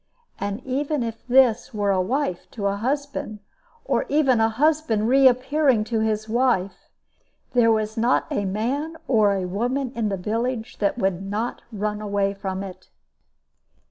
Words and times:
And 0.39 0.65
even 0.65 1.03
if 1.03 1.27
this 1.27 1.75
were 1.75 1.91
a 1.91 2.01
wife 2.01 2.49
to 2.53 2.65
a 2.65 2.75
husband, 2.77 3.37
or 3.85 4.07
even 4.09 4.41
a 4.41 4.49
husband 4.49 5.07
reappearing 5.07 5.83
to 5.83 5.99
his 5.99 6.27
wife, 6.27 6.89
there 7.53 7.71
was 7.71 7.97
not 7.97 8.25
a 8.31 8.45
man 8.45 8.97
or 9.07 9.35
a 9.35 9.45
woman 9.45 9.91
in 9.93 10.09
the 10.09 10.17
village 10.17 10.79
that 10.79 10.97
would 10.97 11.21
not 11.21 11.61
run 11.71 12.01
away 12.01 12.33
from 12.33 12.63
it. 12.63 12.89